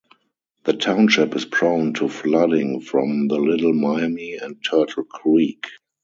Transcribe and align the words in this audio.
The 0.63 0.73
township 0.73 1.35
is 1.35 1.45
prone 1.45 1.93
to 1.93 2.09
flooding 2.09 2.81
from 2.81 3.27
the 3.27 3.37
Little 3.37 3.71
Miami 3.71 4.33
and 4.33 4.55
Turtle 4.67 5.03
Creek. 5.03 5.67